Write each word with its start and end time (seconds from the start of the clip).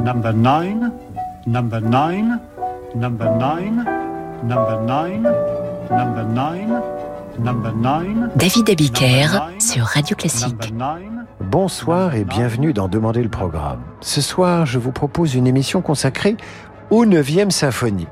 number 0.00 0.32
9, 0.32 0.90
number 1.46 1.80
9, 1.80 2.38
number 2.94 3.30
9, 3.38 3.84
number 4.44 4.80
9, 4.86 5.22
number 5.90 6.24
9, 6.24 6.82
number 7.38 7.72
9. 7.72 8.30
David 8.36 8.70
Abiker 8.70 9.50
sur 9.58 9.84
Radio 9.84 10.16
Classique. 10.16 10.72
Bonsoir 11.40 12.14
et 12.14 12.24
bienvenue 12.24 12.72
dans 12.72 12.88
Demander 12.88 13.22
le 13.22 13.28
programme. 13.28 13.80
Ce 14.00 14.20
soir, 14.20 14.66
je 14.66 14.78
vous 14.78 14.92
propose 14.92 15.34
une 15.34 15.46
émission 15.46 15.82
consacrée 15.82 16.36
ou 16.90 17.04
9e 17.04 17.50
symphonie. 17.50 18.06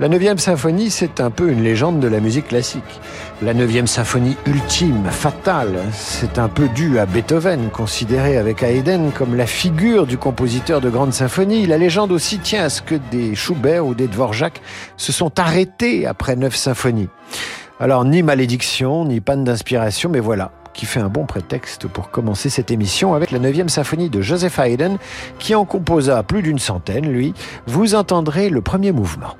La 0.00 0.08
9e 0.08 0.38
symphonie, 0.38 0.90
c'est 0.90 1.20
un 1.20 1.30
peu 1.30 1.50
une 1.50 1.62
légende 1.62 2.00
de 2.00 2.08
la 2.08 2.20
musique 2.20 2.48
classique. 2.48 3.00
La 3.42 3.54
9e 3.54 3.86
symphonie 3.86 4.36
ultime, 4.46 5.06
fatale, 5.10 5.78
c'est 5.92 6.38
un 6.38 6.48
peu 6.48 6.68
dû 6.68 6.98
à 6.98 7.06
Beethoven, 7.06 7.70
considéré 7.70 8.36
avec 8.36 8.62
Haydn 8.62 9.10
comme 9.10 9.36
la 9.36 9.46
figure 9.46 10.06
du 10.06 10.18
compositeur 10.18 10.80
de 10.80 10.90
grandes 10.90 11.12
symphonies. 11.12 11.66
La 11.66 11.78
légende 11.78 12.12
aussi 12.12 12.38
tient 12.38 12.64
à 12.64 12.68
ce 12.68 12.82
que 12.82 12.94
des 13.10 13.34
Schubert 13.34 13.86
ou 13.86 13.94
des 13.94 14.08
Dvorak 14.08 14.60
se 14.96 15.12
sont 15.12 15.38
arrêtés 15.38 16.06
après 16.06 16.36
neuf 16.36 16.56
symphonies. 16.56 17.08
Alors, 17.78 18.04
ni 18.04 18.22
malédiction, 18.22 19.04
ni 19.04 19.20
panne 19.20 19.44
d'inspiration, 19.44 20.08
mais 20.08 20.20
voilà, 20.20 20.50
qui 20.76 20.86
fait 20.86 21.00
un 21.00 21.08
bon 21.08 21.24
prétexte 21.24 21.88
pour 21.88 22.10
commencer 22.10 22.50
cette 22.50 22.70
émission 22.70 23.14
avec 23.14 23.32
la 23.32 23.40
9e 23.40 23.68
symphonie 23.68 24.10
de 24.10 24.20
Joseph 24.20 24.58
Haydn, 24.58 24.98
qui 25.38 25.54
en 25.54 25.64
composa 25.64 26.22
plus 26.22 26.42
d'une 26.42 26.58
centaine, 26.58 27.10
lui. 27.10 27.34
Vous 27.66 27.94
entendrez 27.94 28.50
le 28.50 28.60
premier 28.60 28.92
mouvement. 28.92 29.34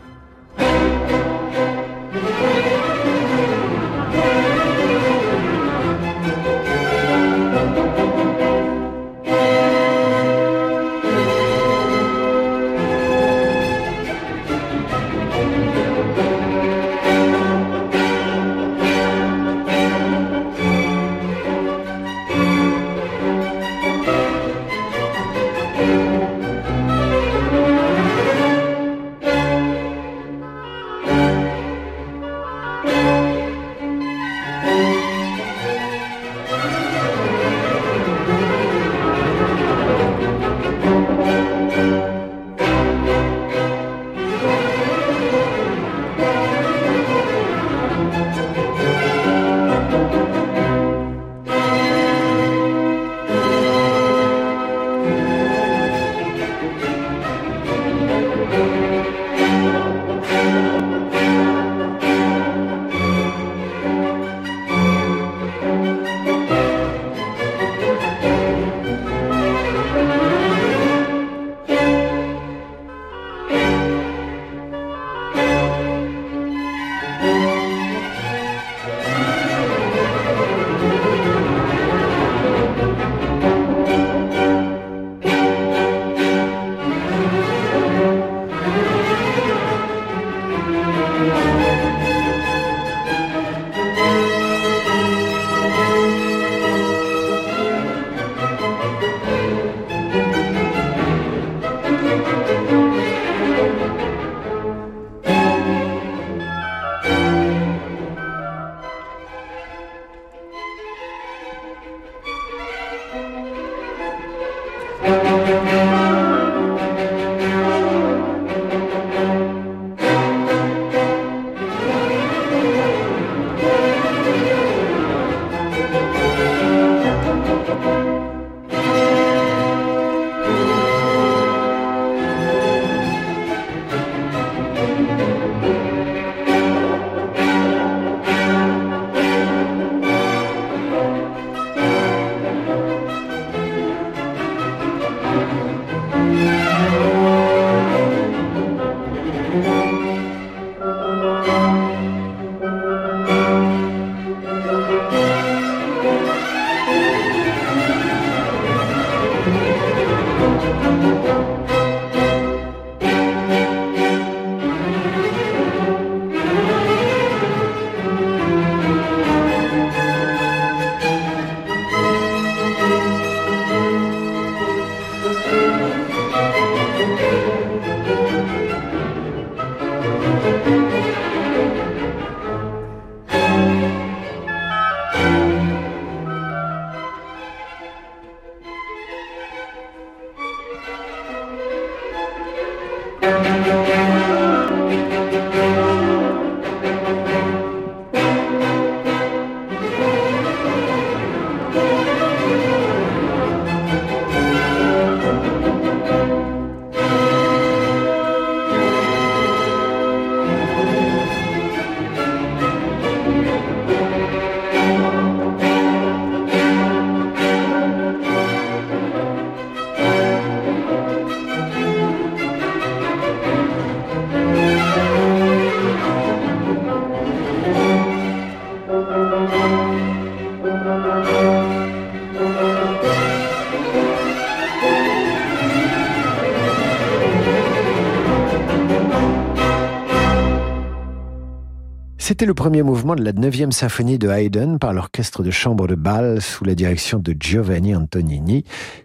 C'était 242.36 242.44
le 242.44 242.53
premier 242.53 242.83
mouvement 242.83 243.15
de 243.15 243.24
la 243.24 243.33
9e 243.33 243.71
symphonie 243.71 244.18
de 244.18 244.28
Haydn 244.28 244.77
par 244.77 244.92
l'orchestre 244.92 245.42
de 245.42 245.50
chambre 245.50 245.86
de 245.86 245.94
Bâle 245.94 246.42
sous 246.42 246.65
la 246.65 246.74
direction 246.74 247.18
de 247.18 247.34
Giovanni 247.41 247.97
Antonini, 247.97 248.65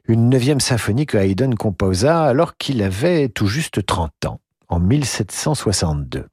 une 0.10 0.30
9e 0.30 0.60
symphonie 0.60 1.06
que 1.06 1.18
Haydn 1.18 1.56
composa 1.56 2.24
alors 2.24 2.57
qu'il 2.57 2.83
avait 2.83 3.30
tout 3.30 3.48
juste 3.48 3.86
30 3.86 4.25
ans, 4.25 4.42
en 4.68 4.81
1762. 4.81 6.25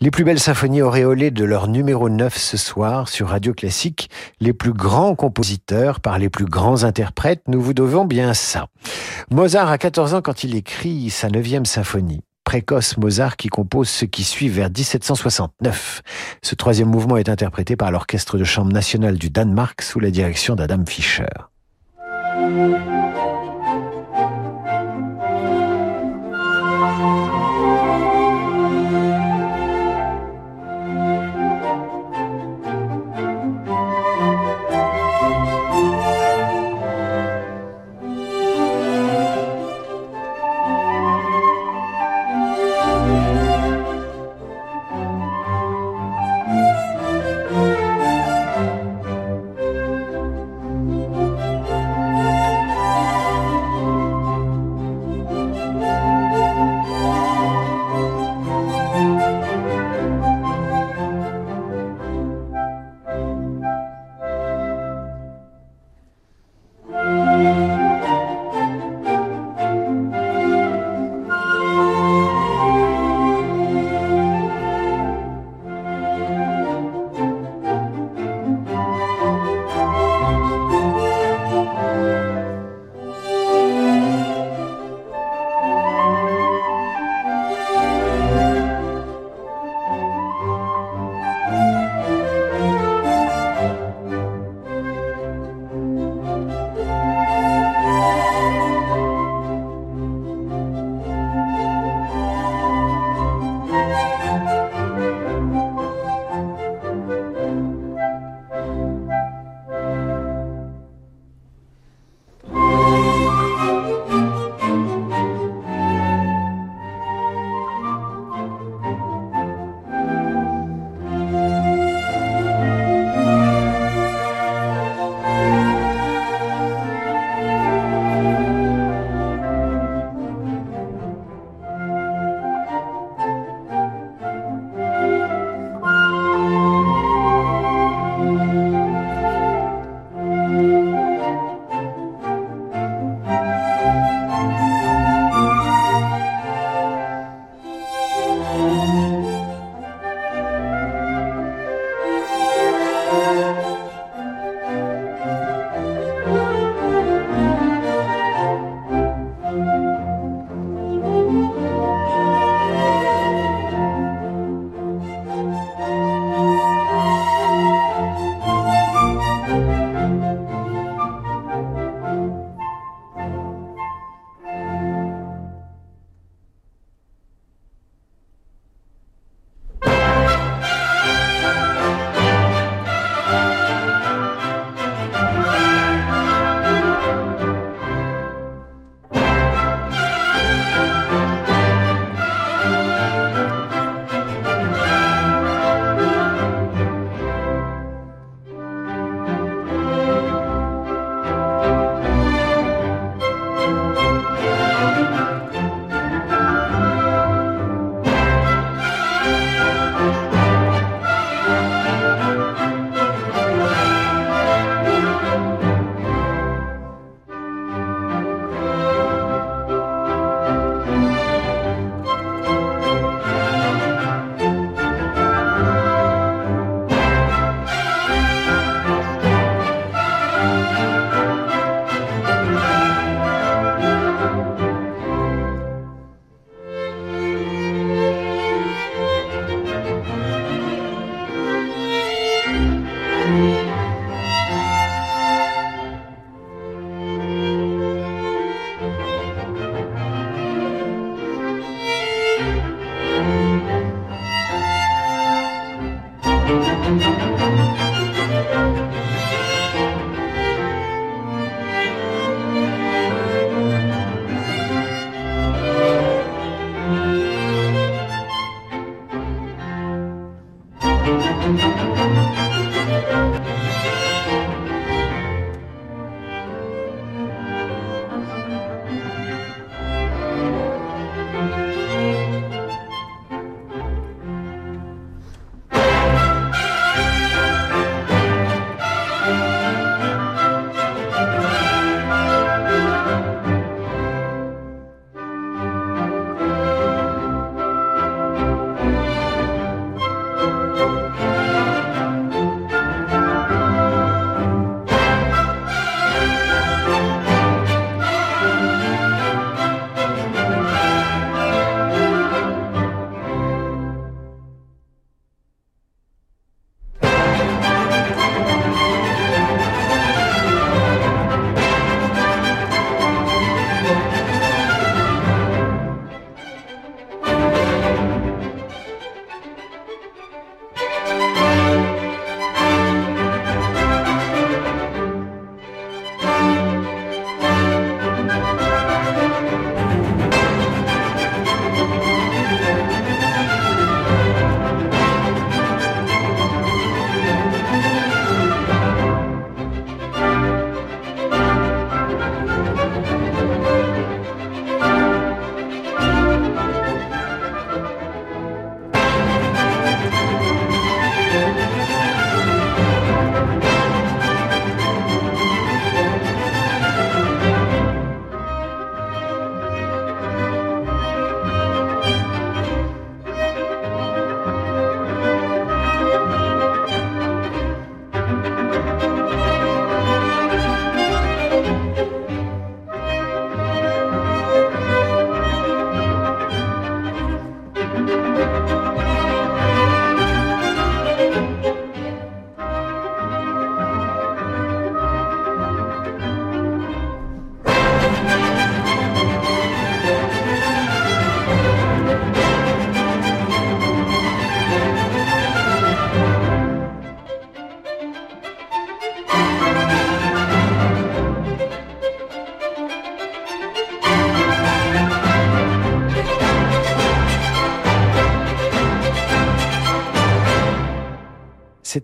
Les 0.00 0.10
plus 0.10 0.24
belles 0.24 0.40
symphonies 0.40 0.80
auréolées 0.80 1.30
de 1.30 1.44
leur 1.44 1.68
numéro 1.68 2.08
9 2.08 2.34
ce 2.34 2.56
soir 2.56 3.10
sur 3.10 3.28
Radio 3.28 3.52
Classique, 3.52 4.08
les 4.40 4.54
plus 4.54 4.72
grands 4.72 5.16
compositeurs 5.16 6.00
par 6.00 6.18
les 6.18 6.30
plus 6.30 6.46
grands 6.46 6.84
interprètes, 6.84 7.42
nous 7.46 7.60
vous 7.60 7.74
devons 7.74 8.06
bien 8.06 8.32
ça. 8.32 8.68
Mozart 9.30 9.70
a 9.70 9.76
14 9.76 10.14
ans 10.14 10.22
quand 10.22 10.44
il 10.44 10.56
écrit 10.56 11.10
sa 11.10 11.28
9e 11.28 11.66
symphonie 11.66 12.22
précoce 12.46 12.96
Mozart 12.96 13.36
qui 13.36 13.48
compose 13.48 13.88
ce 13.88 14.04
qui 14.06 14.22
suit 14.22 14.48
vers 14.48 14.68
1769. 14.68 16.02
Ce 16.42 16.54
troisième 16.54 16.88
mouvement 16.88 17.16
est 17.16 17.28
interprété 17.28 17.76
par 17.76 17.90
l'Orchestre 17.90 18.38
de 18.38 18.44
chambre 18.44 18.72
nationale 18.72 19.18
du 19.18 19.30
Danemark 19.30 19.82
sous 19.82 19.98
la 19.98 20.10
direction 20.10 20.54
d'Adam 20.54 20.84
Fischer. 20.86 21.26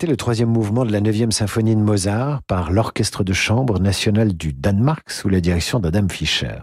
Le 0.07 0.17
troisième 0.17 0.49
mouvement 0.49 0.85
de 0.85 0.93
la 0.93 1.01
neuvième 1.01 1.33
symphonie 1.33 1.77
de 1.77 1.81
Mozart 1.81 2.43
par 2.43 2.71
l'Orchestre 2.71 3.25
de 3.25 3.33
chambre 3.33 3.79
national 3.79 4.33
du 4.33 4.53
Danemark 4.53 5.11
sous 5.11 5.29
la 5.29 5.41
direction 5.41 5.81
d'Adam 5.81 6.09
Fischer. 6.09 6.59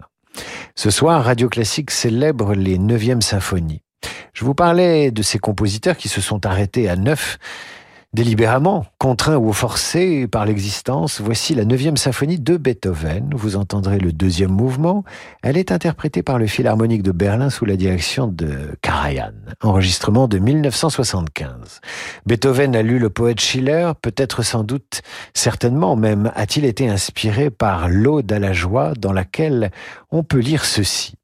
Ce 0.74 0.90
soir, 0.90 1.24
Radio 1.24 1.48
Classique 1.48 1.90
célèbre 1.90 2.54
les 2.54 2.78
neuvièmes 2.78 3.22
symphonies. 3.22 3.82
Je 4.32 4.44
vous 4.44 4.54
parlais 4.54 5.10
de 5.10 5.22
ces 5.22 5.38
compositeurs 5.38 5.96
qui 5.96 6.08
se 6.08 6.20
sont 6.20 6.46
arrêtés 6.46 6.88
à 6.88 6.96
neuf 6.96 7.38
Délibérément, 8.12 8.86
contraint 8.98 9.36
ou 9.36 9.52
forcé 9.52 10.26
par 10.26 10.44
l'existence, 10.44 11.20
voici 11.20 11.54
la 11.54 11.64
neuvième 11.64 11.96
symphonie 11.96 12.40
de 12.40 12.56
Beethoven. 12.56 13.30
Vous 13.36 13.54
entendrez 13.54 14.00
le 14.00 14.12
deuxième 14.12 14.50
mouvement. 14.50 15.04
Elle 15.44 15.56
est 15.56 15.70
interprétée 15.70 16.24
par 16.24 16.36
le 16.36 16.48
Philharmonique 16.48 17.04
de 17.04 17.12
Berlin 17.12 17.50
sous 17.50 17.66
la 17.66 17.76
direction 17.76 18.26
de 18.26 18.76
Karajan. 18.82 19.30
Enregistrement 19.62 20.26
de 20.26 20.38
1975. 20.38 21.80
Beethoven 22.26 22.74
a 22.74 22.82
lu 22.82 22.98
le 22.98 23.10
poète 23.10 23.38
Schiller, 23.38 23.92
peut-être 24.02 24.42
sans 24.42 24.64
doute, 24.64 25.02
certainement 25.32 25.94
même, 25.94 26.32
a-t-il 26.34 26.64
été 26.64 26.88
inspiré 26.88 27.48
par 27.48 27.88
l'Ode 27.88 28.32
à 28.32 28.40
la 28.40 28.52
joie 28.52 28.94
dans 28.98 29.12
laquelle 29.12 29.70
on 30.10 30.24
peut 30.24 30.40
lire 30.40 30.64
ceci. 30.64 31.14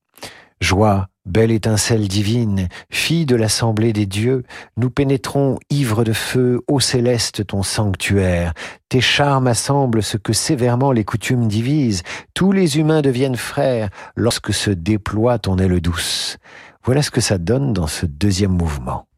Joie, 0.60 1.08
Belle 1.26 1.50
étincelle 1.50 2.06
divine, 2.06 2.68
fille 2.88 3.26
de 3.26 3.34
l'assemblée 3.34 3.92
des 3.92 4.06
dieux, 4.06 4.44
nous 4.76 4.90
pénétrons 4.90 5.58
ivres 5.70 6.04
de 6.04 6.12
feu, 6.12 6.60
ô 6.68 6.78
céleste 6.78 7.48
ton 7.48 7.64
sanctuaire. 7.64 8.54
Tes 8.88 9.00
charmes 9.00 9.48
assemblent 9.48 10.04
ce 10.04 10.18
que 10.18 10.32
sévèrement 10.32 10.92
les 10.92 11.02
coutumes 11.02 11.48
divisent. 11.48 12.04
Tous 12.32 12.52
les 12.52 12.78
humains 12.78 13.02
deviennent 13.02 13.36
frères 13.36 13.90
lorsque 14.14 14.54
se 14.54 14.70
déploie 14.70 15.40
ton 15.40 15.58
aile 15.58 15.80
douce. 15.80 16.38
Voilà 16.84 17.02
ce 17.02 17.10
que 17.10 17.20
ça 17.20 17.38
donne 17.38 17.72
dans 17.72 17.88
ce 17.88 18.06
deuxième 18.06 18.52
mouvement. 18.52 19.08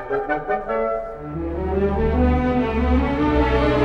Thank 0.00 0.28
you. 3.72 3.77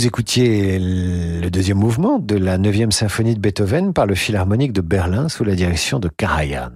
Vous 0.00 0.06
écoutiez 0.06 0.78
le 0.78 1.50
deuxième 1.50 1.76
mouvement 1.76 2.18
de 2.18 2.34
la 2.34 2.56
9e 2.56 2.90
symphonie 2.90 3.34
de 3.34 3.38
Beethoven 3.38 3.92
par 3.92 4.06
le 4.06 4.14
Philharmonique 4.14 4.72
de 4.72 4.80
Berlin 4.80 5.28
sous 5.28 5.44
la 5.44 5.54
direction 5.54 5.98
de 5.98 6.08
Karajan. 6.08 6.70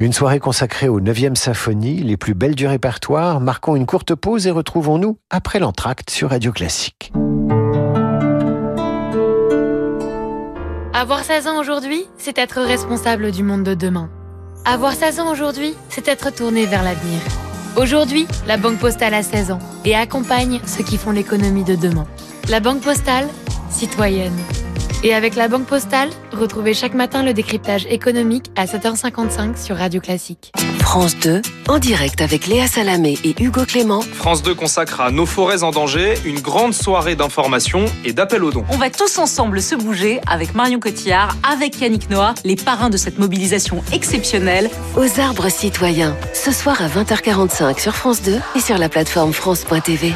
Une 0.00 0.12
soirée 0.12 0.40
consacrée 0.40 0.88
aux 0.88 1.00
9e 1.00 1.36
symphonie, 1.36 2.02
les 2.02 2.16
plus 2.16 2.34
belles 2.34 2.56
du 2.56 2.66
répertoire. 2.66 3.38
Marquons 3.38 3.76
une 3.76 3.86
courte 3.86 4.16
pause 4.16 4.48
et 4.48 4.50
retrouvons-nous 4.50 5.16
après 5.30 5.60
l'entracte 5.60 6.10
sur 6.10 6.30
Radio 6.30 6.50
Classique. 6.50 7.12
Avoir 10.92 11.22
16 11.22 11.46
ans 11.46 11.60
aujourd'hui, 11.60 12.02
c'est 12.18 12.36
être 12.36 12.62
responsable 12.62 13.30
du 13.30 13.44
monde 13.44 13.62
de 13.62 13.74
demain. 13.74 14.10
Avoir 14.64 14.94
16 14.94 15.20
ans 15.20 15.30
aujourd'hui, 15.30 15.74
c'est 15.88 16.08
être 16.08 16.34
tourné 16.34 16.66
vers 16.66 16.82
l'avenir. 16.82 17.20
Aujourd'hui, 17.76 18.26
la 18.48 18.56
Banque 18.56 18.78
Postale 18.80 19.14
a 19.14 19.22
16 19.22 19.52
ans 19.52 19.60
et 19.84 19.94
accompagne 19.94 20.58
ceux 20.66 20.82
qui 20.82 20.96
font 20.96 21.12
l'économie 21.12 21.62
de 21.62 21.76
demain. 21.76 22.08
La 22.50 22.58
Banque 22.58 22.80
Postale, 22.80 23.28
citoyenne. 23.70 24.36
Et 25.04 25.14
avec 25.14 25.36
la 25.36 25.46
Banque 25.46 25.66
Postale, 25.66 26.10
retrouvez 26.32 26.74
chaque 26.74 26.94
matin 26.94 27.22
le 27.22 27.32
décryptage 27.32 27.86
économique 27.86 28.46
à 28.56 28.64
7h55 28.64 29.56
sur 29.56 29.76
Radio 29.76 30.00
Classique. 30.00 30.50
France 30.80 31.16
2, 31.20 31.42
en 31.68 31.78
direct 31.78 32.20
avec 32.20 32.48
Léa 32.48 32.66
Salamé 32.66 33.16
et 33.22 33.40
Hugo 33.40 33.64
Clément. 33.66 34.00
France 34.00 34.42
2 34.42 34.52
consacre 34.56 35.00
à 35.00 35.12
nos 35.12 35.26
forêts 35.26 35.62
en 35.62 35.70
danger 35.70 36.14
une 36.24 36.40
grande 36.40 36.74
soirée 36.74 37.14
d'information 37.14 37.84
et 38.04 38.12
d'appel 38.12 38.42
aux 38.42 38.50
dons. 38.50 38.64
On 38.72 38.78
va 38.78 38.90
tous 38.90 39.18
ensemble 39.18 39.62
se 39.62 39.76
bouger 39.76 40.20
avec 40.26 40.56
Marion 40.56 40.80
Cotillard, 40.80 41.36
avec 41.48 41.80
Yannick 41.80 42.10
Noah, 42.10 42.34
les 42.44 42.56
parrains 42.56 42.90
de 42.90 42.96
cette 42.96 43.20
mobilisation 43.20 43.84
exceptionnelle. 43.92 44.68
Aux 44.96 45.20
arbres 45.20 45.50
citoyens, 45.50 46.16
ce 46.34 46.50
soir 46.50 46.82
à 46.82 46.88
20h45 46.88 47.80
sur 47.80 47.94
France 47.94 48.22
2 48.22 48.40
et 48.56 48.60
sur 48.60 48.76
la 48.76 48.88
plateforme 48.88 49.32
France.tv. 49.32 50.14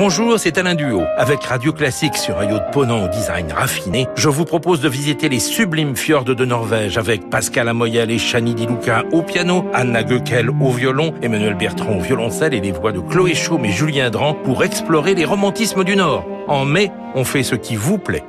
Bonjour, 0.00 0.38
c'est 0.38 0.58
Alain 0.58 0.76
Duo. 0.76 1.02
Avec 1.16 1.42
Radio 1.42 1.72
Classique 1.72 2.16
sur 2.16 2.38
un 2.38 2.44
yacht 2.44 2.72
ponant 2.72 3.06
au 3.06 3.08
design 3.08 3.50
raffiné, 3.50 4.06
je 4.14 4.28
vous 4.28 4.44
propose 4.44 4.80
de 4.80 4.88
visiter 4.88 5.28
les 5.28 5.40
sublimes 5.40 5.96
fjords 5.96 6.22
de 6.22 6.44
Norvège 6.44 6.96
avec 6.96 7.28
Pascal 7.28 7.68
Amoyel 7.68 8.08
et 8.12 8.18
Chani 8.18 8.54
Di 8.54 8.66
Luca 8.66 9.02
au 9.10 9.22
piano, 9.22 9.64
Anna 9.74 10.04
Goekel 10.04 10.50
au 10.50 10.70
violon, 10.70 11.14
Emmanuel 11.20 11.56
Bertrand 11.56 11.96
au 11.96 12.00
violoncelle 12.00 12.54
et 12.54 12.60
les 12.60 12.70
voix 12.70 12.92
de 12.92 13.00
Chloé 13.00 13.34
Chaume 13.34 13.64
et 13.64 13.72
Julien 13.72 14.08
Dran 14.08 14.34
pour 14.34 14.62
explorer 14.62 15.16
les 15.16 15.24
romantismes 15.24 15.82
du 15.82 15.96
Nord. 15.96 16.24
En 16.46 16.64
mai, 16.64 16.92
on 17.16 17.24
fait 17.24 17.42
ce 17.42 17.56
qui 17.56 17.74
vous 17.74 17.98
plaît. 17.98 18.22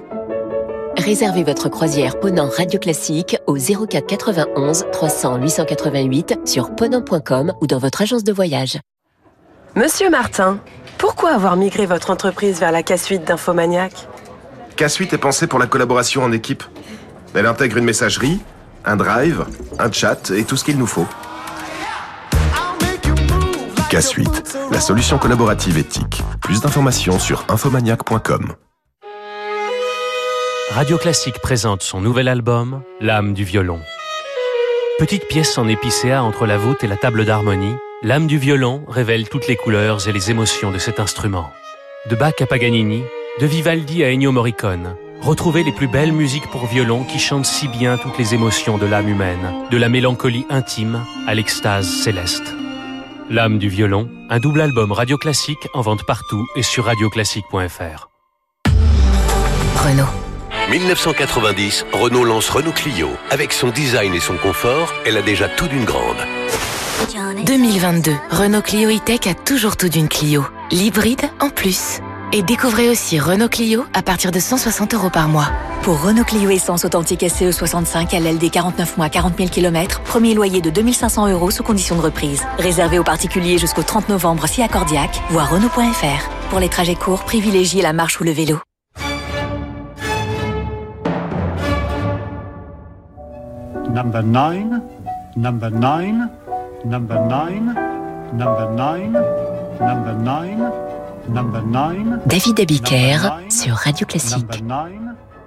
Réservez 0.98 1.44
votre 1.44 1.70
croisière 1.70 2.20
Ponant 2.20 2.50
Radio 2.50 2.80
Classique 2.80 3.38
au 3.46 3.58
04 3.58 4.08
91 4.08 4.86
300 4.92 5.38
888 5.38 6.40
sur 6.46 6.74
ponant.com 6.74 7.54
ou 7.62 7.68
dans 7.68 7.78
votre 7.78 8.02
agence 8.02 8.24
de 8.24 8.34
voyage. 8.34 8.80
Monsieur 9.76 10.10
Martin, 10.10 10.60
pourquoi 11.00 11.32
avoir 11.32 11.56
migré 11.56 11.88
votre 11.88 12.12
entreprise 12.12 12.60
vers 12.60 12.72
la 12.72 12.84
K-Suite 12.84 13.24
d'Infomaniac? 13.24 13.94
K-Suite 14.76 15.14
est 15.14 15.18
pensée 15.18 15.48
pour 15.48 15.58
la 15.58 15.66
collaboration 15.66 16.24
en 16.24 16.32
équipe. 16.32 16.64
Elle 17.34 17.46
intègre 17.46 17.78
une 17.78 17.86
messagerie, 17.86 18.40
un 18.86 18.98
drive, 18.98 19.46
un 19.80 19.92
chat 19.92 20.30
et 20.32 20.44
tout 20.44 20.58
ce 20.58 20.64
qu'il 20.64 20.78
nous 20.78 20.86
faut. 20.86 21.08
K-Suite, 23.90 24.58
la 24.72 24.80
solution 24.80 25.18
collaborative 25.18 25.78
éthique. 25.78 26.22
Plus 26.42 26.62
d'informations 26.62 27.18
sur 27.18 27.46
infomaniac.com. 27.50 28.54
Radio 30.72 30.98
Classique 30.98 31.40
présente 31.42 31.82
son 31.82 32.00
nouvel 32.00 32.28
album, 32.28 32.84
L'âme 33.02 33.34
du 33.34 33.44
violon. 33.44 33.80
Petite 35.00 35.28
pièce 35.28 35.58
en 35.58 35.68
épicéa 35.68 36.22
entre 36.22 36.46
la 36.46 36.58
voûte 36.58 36.84
et 36.84 36.88
la 36.88 36.98
table 36.98 37.26
d'harmonie, 37.26 37.76
L'âme 38.02 38.28
du 38.28 38.38
violon 38.38 38.86
révèle 38.88 39.28
toutes 39.28 39.50
les 39.50 39.58
couleurs 39.58 40.08
et 40.08 40.14
les 40.14 40.32
émotions 40.32 40.72
de 40.72 40.78
cet 40.78 41.02
instrument. 41.02 41.52
De 42.10 42.16
Bach 42.16 42.32
à 42.40 42.46
Paganini, 42.46 43.04
de 43.42 43.46
Vivaldi 43.46 44.06
à 44.06 44.08
Ennio 44.10 44.32
Morricone, 44.32 44.96
retrouvez 45.20 45.64
les 45.64 45.74
plus 45.74 45.90
belles 45.90 46.14
musiques 46.14 46.48
pour 46.50 46.66
violon 46.66 47.04
qui 47.04 47.20
chantent 47.20 47.46
si 47.46 47.68
bien 47.68 47.98
toutes 47.98 48.18
les 48.18 48.34
émotions 48.34 48.78
de 48.78 48.86
l'âme 48.86 49.10
humaine, 49.10 49.54
de 49.70 49.76
la 49.76 49.90
mélancolie 49.90 50.46
intime 50.50 51.06
à 51.28 51.36
l'extase 51.36 51.90
céleste. 51.90 52.56
L'âme 53.30 53.60
du 53.60 53.68
violon, 53.68 54.10
un 54.30 54.40
double 54.40 54.62
album 54.62 54.94
radio 54.94 55.18
classique 55.18 55.68
en 55.74 55.82
vente 55.82 56.06
partout 56.06 56.48
et 56.56 56.64
sur 56.64 56.86
radioclassique.fr. 56.86 58.10
Renault. 59.76 60.06
1990, 60.70 61.86
Renault 61.92 62.24
lance 62.24 62.50
Renault 62.50 62.72
Clio. 62.72 63.10
Avec 63.30 63.52
son 63.52 63.68
design 63.68 64.14
et 64.14 64.22
son 64.22 64.38
confort, 64.38 64.94
elle 65.06 65.18
a 65.18 65.22
déjà 65.22 65.50
tout 65.50 65.68
d'une 65.68 65.84
grande. 65.84 66.39
2022, 67.46 68.12
Renault 68.30 68.62
Clio 68.62 68.90
E-Tech 68.90 69.28
a 69.28 69.34
toujours 69.34 69.78
tout 69.78 69.88
d'une 69.88 70.10
Clio. 70.10 70.44
L'hybride 70.70 71.30
en 71.40 71.50
plus. 71.50 72.00
Et 72.34 72.42
découvrez 72.42 72.90
aussi 72.90 73.20
Renault 73.20 73.48
Clio 73.48 73.86
à 73.94 74.02
partir 74.02 74.32
de 74.32 74.40
160 74.40 74.94
euros 74.94 75.10
par 75.10 75.30
mois. 75.30 75.48
Pour 75.82 76.02
Renault 76.02 76.26
Clio 76.26 76.50
Essence 76.50 76.84
authentique 76.84 77.26
SCE 77.28 77.52
65 77.52 78.12
LLD 78.12 78.52
49 78.52 78.98
mois 78.98 79.10
40 79.10 79.38
000 79.38 79.50
km, 79.50 80.02
premier 80.02 80.34
loyer 80.34 80.60
de 80.62 80.70
2500 80.70 81.30
euros 81.30 81.52
sous 81.52 81.64
condition 81.64 81.96
de 81.96 82.02
reprise. 82.02 82.44
Réservé 82.58 83.00
aux 83.00 83.04
particuliers 83.04 83.58
jusqu'au 83.58 83.84
30 83.84 84.10
novembre 84.10 84.46
si 84.48 84.62
accordiaque, 84.62 85.22
voire 85.30 85.50
Renault.fr. 85.50 86.30
Pour 86.50 86.60
les 86.60 86.70
trajets 86.70 86.96
courts, 86.96 87.24
privilégiez 87.24 87.82
la 87.82 87.94
marche 87.94 88.20
ou 88.20 88.26
le 88.26 88.32
vélo. 88.32 88.58
Number 93.90 94.22
9, 94.22 94.58
number 95.38 95.72
9, 95.72 96.30
number 96.86 97.20
9, 97.28 97.76
number 98.34 98.70
9, 98.72 99.12
number 99.82 100.14
9, 100.14 101.30
number 101.30 101.62
9. 101.62 102.20
David 102.26 102.60
Abiker 102.60 103.18
sur 103.50 103.74
Radio 103.76 104.06
Classique. 104.08 104.64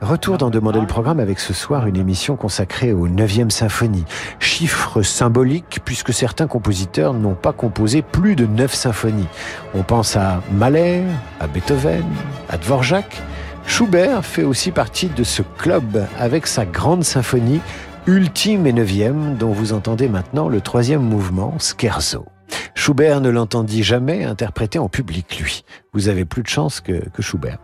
Retour 0.01 0.37
dans 0.37 0.51
Demander 0.51 0.81
le 0.81 0.87
programme 0.87 1.21
avec 1.21 1.38
ce 1.38 1.55
soir 1.55 1.87
une 1.87 1.97
émission 1.97 2.35
consacrée 2.35 2.92
aux 2.92 3.09
9e 3.09 3.51
symphonie. 3.51 4.05
Chiffre 4.40 5.03
symbolique 5.03 5.81
puisque 5.85 6.12
certains 6.12 6.49
compositeurs 6.49 7.14
n'ont 7.14 7.35
pas 7.35 7.53
composé 7.53 8.03
plus 8.03 8.35
de 8.35 8.45
9 8.45 8.75
symphonies. 8.75 9.29
On 9.75 9.85
pense 9.85 10.16
à 10.16 10.42
Mahler, 10.53 11.03
à 11.40 11.47
Beethoven, 11.47 12.05
à 12.49 12.59
Dvorak. 12.59 13.23
Schubert 13.64 14.25
fait 14.25 14.42
aussi 14.42 14.73
partie 14.73 15.07
de 15.07 15.23
ce 15.23 15.42
club 15.42 16.05
avec 16.18 16.49
sa 16.49 16.66
grande 16.66 17.05
symphonie 17.05 17.61
ultime 18.07 18.67
et 18.67 18.73
neuvième 18.73 19.37
dont 19.37 19.53
vous 19.53 19.73
entendez 19.73 20.09
maintenant 20.09 20.49
le 20.49 20.61
troisième 20.61 21.03
mouvement, 21.03 21.57
Scherzo. 21.59 22.27
Schubert 22.75 23.21
ne 23.21 23.31
l'entendit 23.31 23.83
jamais 23.83 24.25
interpréter 24.25 24.79
en 24.79 24.88
public, 24.88 25.38
lui. 25.41 25.65
Vous 25.93 26.09
avez 26.09 26.25
plus 26.25 26.43
de 26.43 26.49
chance 26.49 26.81
que, 26.81 27.09
que 27.11 27.23
Schubert. 27.23 27.59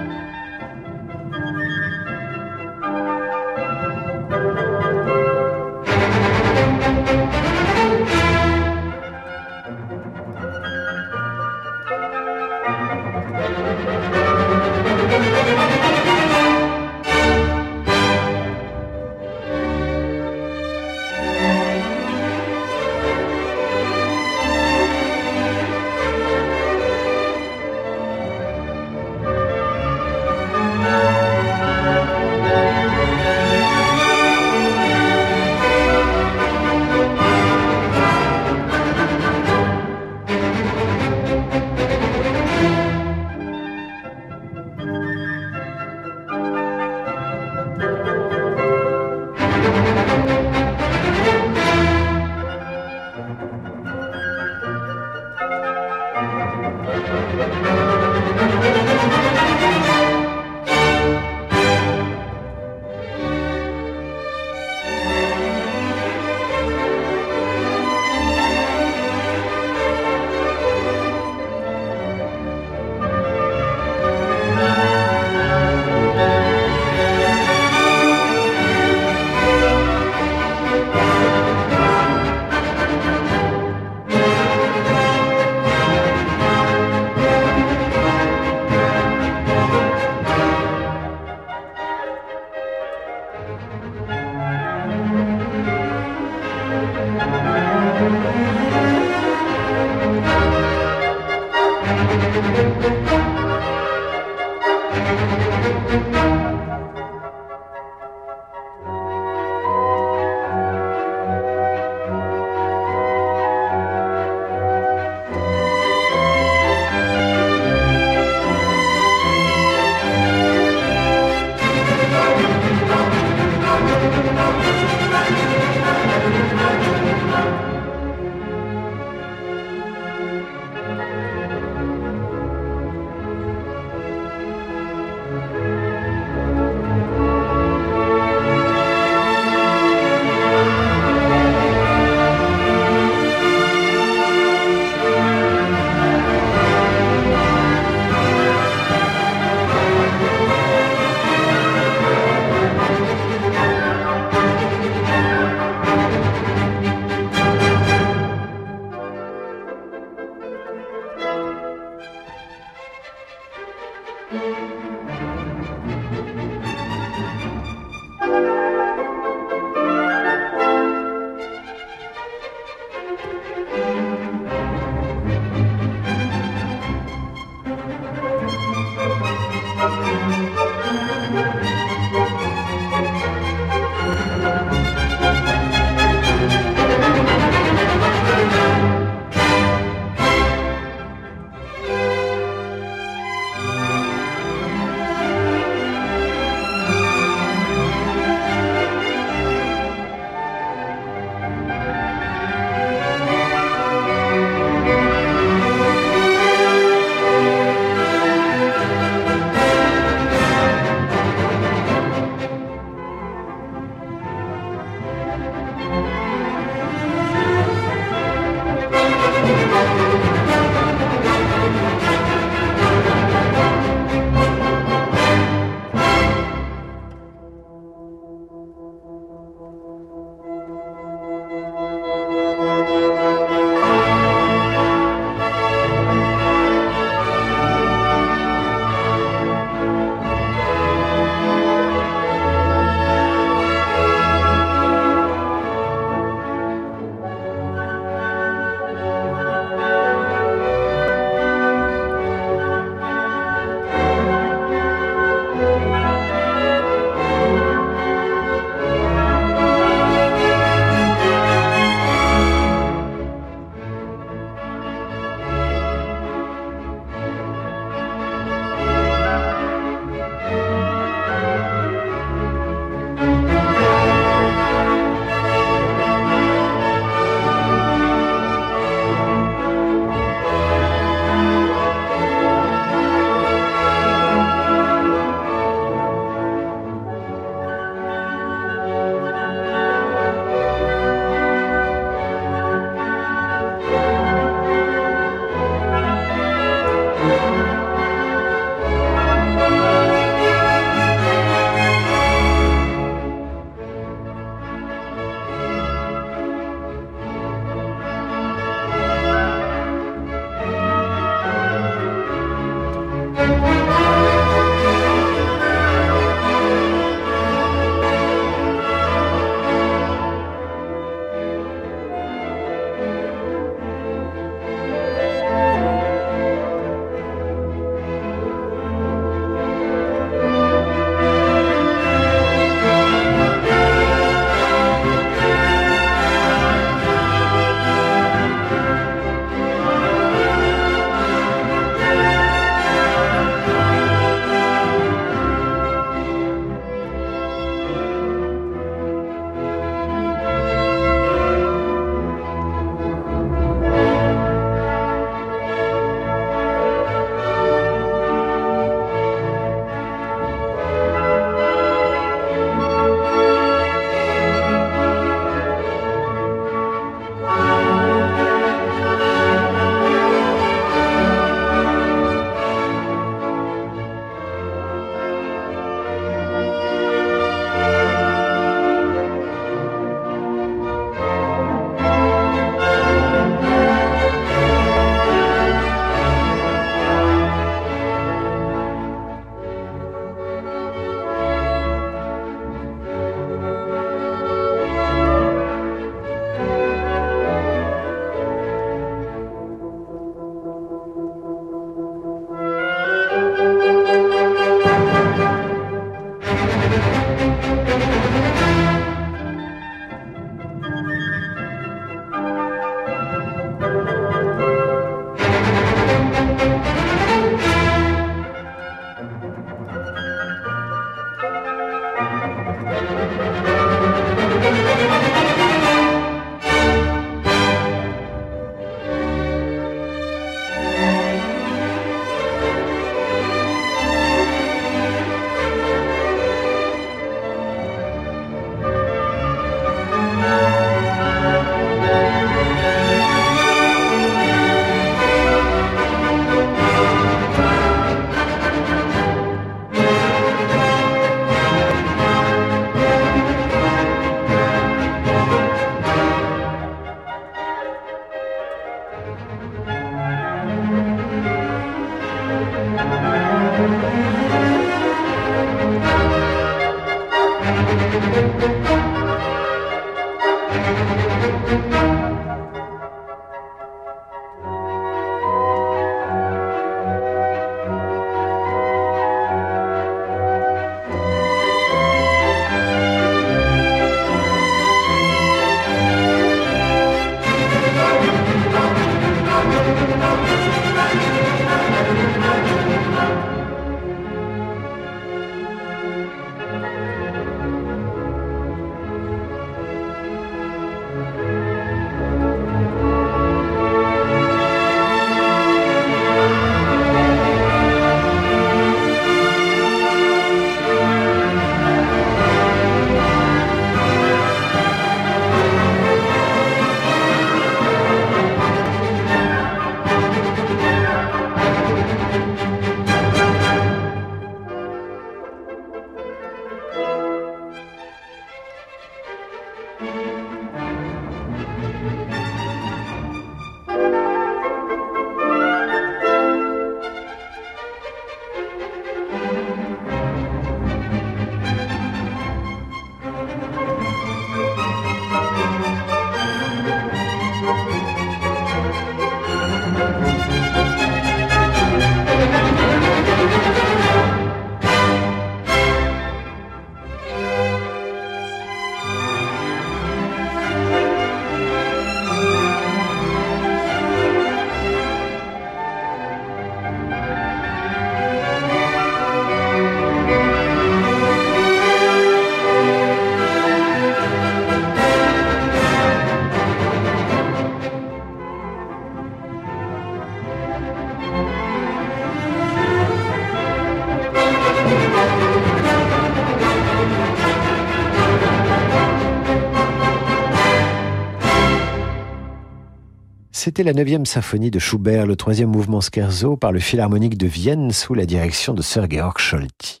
C'était 593.76 593.92
la 593.92 594.04
9e 594.04 594.24
symphonie 594.24 594.70
de 594.70 594.78
Schubert, 594.78 595.26
le 595.26 595.36
troisième 595.36 595.68
mouvement 595.68 596.00
scherzo 596.00 596.56
par 596.56 596.72
le 596.72 596.78
Philharmonique 596.78 597.36
de 597.36 597.46
Vienne 597.46 597.90
sous 597.90 598.14
la 598.14 598.24
direction 598.24 598.72
de 598.72 598.80
Sir 598.80 599.06
Georg 599.10 599.36
Scholti. 599.36 600.00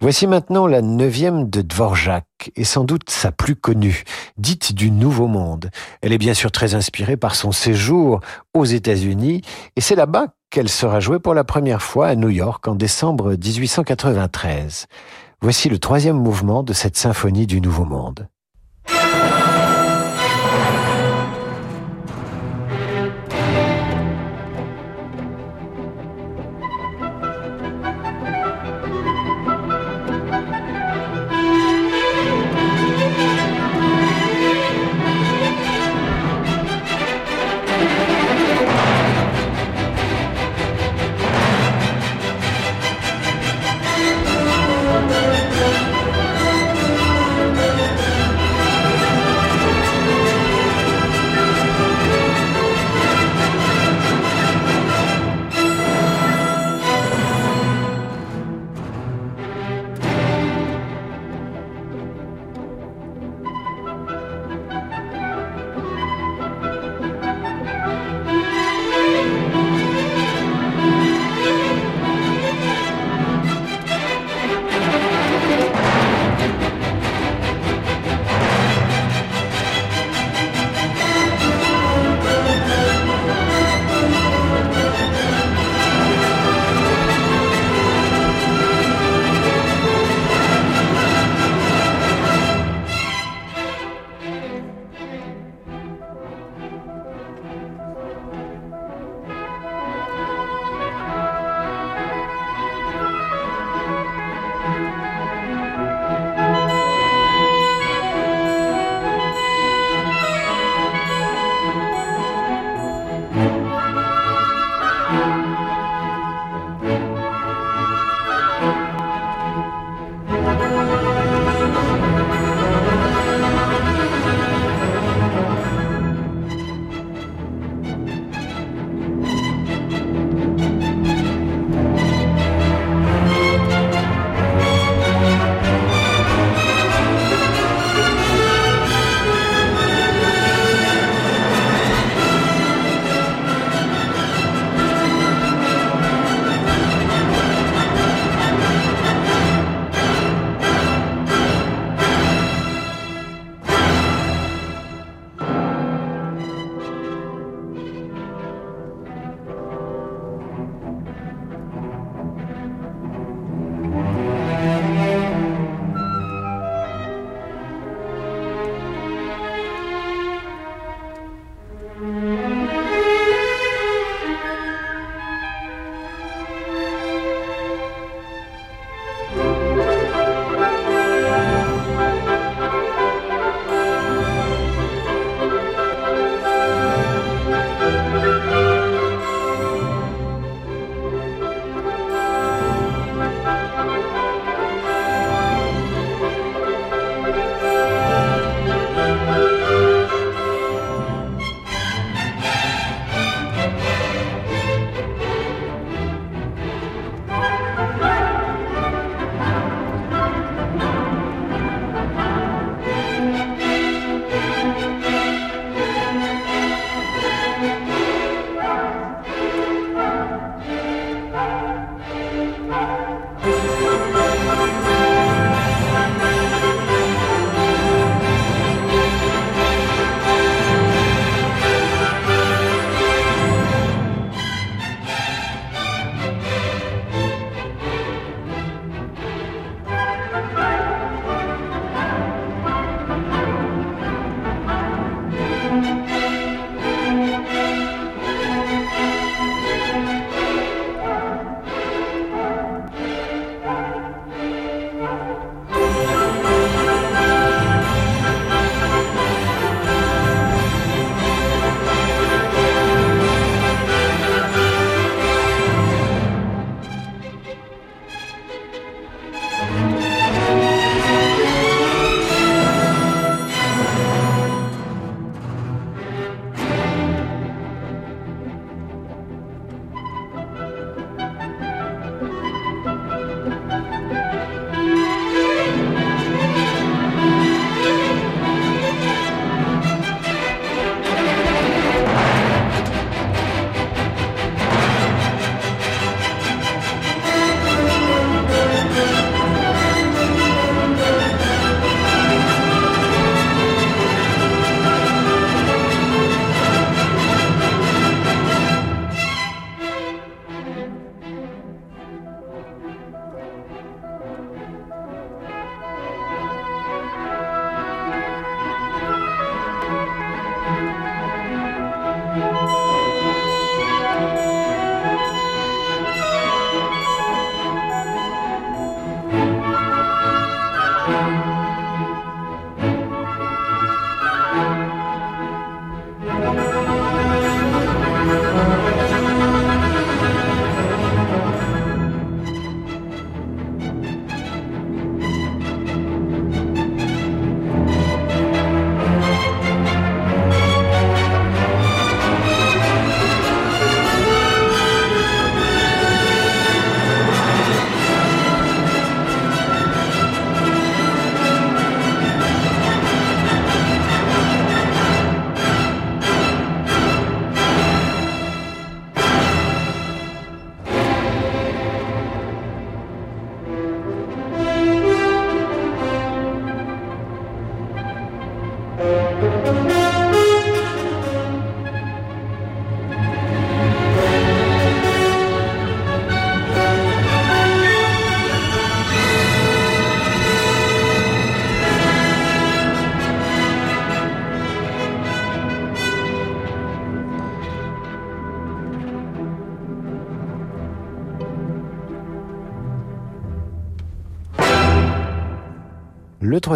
Voici 0.00 0.26
maintenant 0.26 0.66
la 0.66 0.82
neuvième 0.82 1.48
de 1.48 1.62
Dvorak, 1.62 2.50
et 2.56 2.64
sans 2.64 2.82
doute 2.82 3.08
sa 3.08 3.30
plus 3.30 3.54
connue, 3.54 4.02
dite 4.38 4.72
du 4.74 4.90
Nouveau 4.90 5.28
Monde. 5.28 5.70
Elle 6.02 6.12
est 6.12 6.18
bien 6.18 6.34
sûr 6.34 6.50
très 6.50 6.74
inspirée 6.74 7.16
par 7.16 7.36
son 7.36 7.52
séjour 7.52 8.18
aux 8.54 8.64
États-Unis, 8.64 9.42
et 9.76 9.80
c'est 9.80 9.94
là-bas 9.94 10.34
qu'elle 10.50 10.68
sera 10.68 10.98
jouée 10.98 11.20
pour 11.20 11.34
la 11.34 11.44
première 11.44 11.82
fois 11.82 12.08
à 12.08 12.16
New 12.16 12.30
York 12.30 12.66
en 12.66 12.74
décembre 12.74 13.36
1893. 13.36 14.86
Voici 15.40 15.68
le 15.68 15.78
troisième 15.78 16.18
mouvement 16.18 16.64
de 16.64 16.72
cette 16.72 16.96
symphonie 16.96 17.46
du 17.46 17.60
Nouveau 17.60 17.84
Monde. 17.84 18.26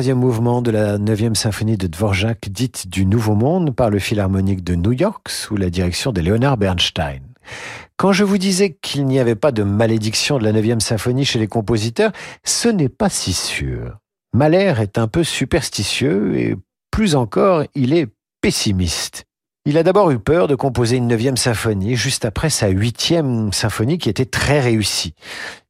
Troisième 0.00 0.18
mouvement 0.18 0.62
de 0.62 0.70
la 0.70 0.96
neuvième 0.96 1.34
symphonie 1.34 1.76
de 1.76 1.86
Dvorak, 1.86 2.48
dite 2.48 2.88
du 2.88 3.04
Nouveau 3.04 3.34
Monde 3.34 3.74
par 3.76 3.90
le 3.90 3.98
Philharmonique 3.98 4.64
de 4.64 4.74
New 4.74 4.92
York 4.92 5.28
sous 5.28 5.58
la 5.58 5.68
direction 5.68 6.10
de 6.10 6.22
Leonard 6.22 6.56
Bernstein. 6.56 7.20
Quand 7.98 8.14
je 8.14 8.24
vous 8.24 8.38
disais 8.38 8.78
qu'il 8.80 9.04
n'y 9.04 9.18
avait 9.18 9.34
pas 9.34 9.52
de 9.52 9.62
malédiction 9.62 10.38
de 10.38 10.44
la 10.44 10.52
neuvième 10.52 10.80
symphonie 10.80 11.26
chez 11.26 11.38
les 11.38 11.48
compositeurs, 11.48 12.12
ce 12.44 12.70
n'est 12.70 12.88
pas 12.88 13.10
si 13.10 13.34
sûr. 13.34 13.98
Mahler 14.32 14.72
est 14.80 14.96
un 14.96 15.06
peu 15.06 15.22
superstitieux 15.22 16.34
et 16.38 16.56
plus 16.90 17.14
encore, 17.14 17.64
il 17.74 17.92
est 17.92 18.08
pessimiste. 18.40 19.26
Il 19.66 19.76
a 19.76 19.82
d'abord 19.82 20.10
eu 20.10 20.18
peur 20.18 20.48
de 20.48 20.54
composer 20.54 20.96
une 20.96 21.06
neuvième 21.06 21.36
symphonie 21.36 21.94
juste 21.94 22.24
après 22.24 22.48
sa 22.48 22.68
huitième 22.68 23.52
symphonie 23.52 23.98
qui 23.98 24.08
était 24.08 24.24
très 24.24 24.58
réussie. 24.58 25.14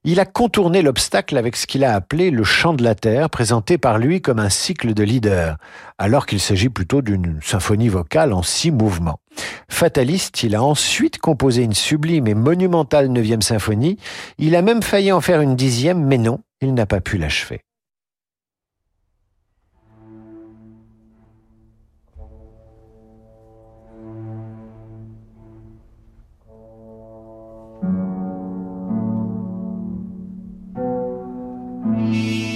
Il 0.04 0.20
a 0.20 0.26
contourné 0.26 0.80
l'obstacle 0.80 1.36
avec 1.36 1.56
ce 1.56 1.66
qu'il 1.66 1.82
a 1.82 1.96
appelé 1.96 2.30
le 2.30 2.44
chant 2.44 2.72
de 2.72 2.84
la 2.84 2.94
terre, 2.94 3.28
présenté 3.30 3.78
par 3.78 3.98
lui 3.98 4.22
comme 4.22 4.38
un 4.38 4.48
cycle 4.48 4.94
de 4.94 5.02
leader, 5.02 5.56
alors 5.98 6.26
qu'il 6.26 6.38
s'agit 6.38 6.68
plutôt 6.68 7.02
d'une 7.02 7.40
symphonie 7.42 7.88
vocale 7.88 8.32
en 8.32 8.44
six 8.44 8.70
mouvements. 8.70 9.18
Fataliste, 9.68 10.44
il 10.44 10.54
a 10.54 10.62
ensuite 10.62 11.18
composé 11.18 11.64
une 11.64 11.74
sublime 11.74 12.28
et 12.28 12.34
monumentale 12.34 13.08
neuvième 13.08 13.42
symphonie. 13.42 13.98
Il 14.38 14.54
a 14.54 14.62
même 14.62 14.82
failli 14.82 15.10
en 15.10 15.20
faire 15.20 15.40
une 15.40 15.56
dixième, 15.56 16.04
mais 16.04 16.18
non, 16.18 16.38
il 16.60 16.74
n'a 16.74 16.86
pas 16.86 17.00
pu 17.00 17.18
l'achever. 17.18 17.62
me. 32.10 32.49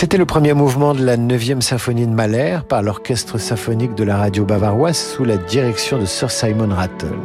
C'était 0.00 0.16
le 0.16 0.24
premier 0.24 0.54
mouvement 0.54 0.94
de 0.94 1.04
la 1.04 1.18
9e 1.18 1.60
symphonie 1.60 2.06
de 2.06 2.10
Mahler 2.14 2.60
par 2.66 2.80
l'orchestre 2.80 3.36
symphonique 3.36 3.94
de 3.94 4.02
la 4.02 4.16
radio 4.16 4.46
bavaroise 4.46 4.96
sous 4.96 5.24
la 5.24 5.36
direction 5.36 5.98
de 5.98 6.06
Sir 6.06 6.30
Simon 6.30 6.74
Rattle. 6.74 7.18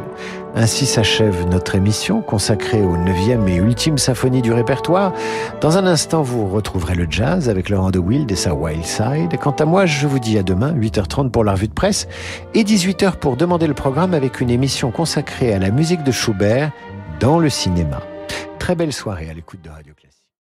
Ainsi 0.54 0.84
s'achève 0.84 1.46
notre 1.48 1.74
émission 1.74 2.20
consacrée 2.20 2.82
aux 2.82 2.98
9e 2.98 3.48
et 3.48 3.54
ultime 3.54 3.96
symphonie 3.96 4.42
du 4.42 4.52
répertoire. 4.52 5.14
Dans 5.62 5.78
un 5.78 5.86
instant, 5.86 6.20
vous 6.20 6.46
retrouverez 6.48 6.94
le 6.94 7.06
jazz 7.08 7.48
avec 7.48 7.70
Laurent 7.70 7.90
de 7.90 7.98
Wild 7.98 8.30
et 8.30 8.36
sa 8.36 8.52
Wild 8.52 8.84
Side. 8.84 9.38
Quant 9.40 9.52
à 9.52 9.64
moi, 9.64 9.86
je 9.86 10.06
vous 10.06 10.18
dis 10.18 10.36
à 10.36 10.42
demain, 10.42 10.74
8h30 10.74 11.30
pour 11.30 11.44
la 11.44 11.52
revue 11.52 11.68
de 11.68 11.72
presse 11.72 12.06
et 12.52 12.62
18h 12.62 13.12
pour 13.16 13.38
demander 13.38 13.68
le 13.68 13.72
programme 13.72 14.12
avec 14.12 14.42
une 14.42 14.50
émission 14.50 14.90
consacrée 14.90 15.54
à 15.54 15.58
la 15.58 15.70
musique 15.70 16.04
de 16.04 16.12
Schubert 16.12 16.72
dans 17.20 17.38
le 17.38 17.48
cinéma. 17.48 18.02
Très 18.58 18.74
belle 18.74 18.92
soirée 18.92 19.30
à 19.30 19.32
l'écoute 19.32 19.62
de 19.62 19.70
Radio 19.70 19.94
Classique. 19.94 20.15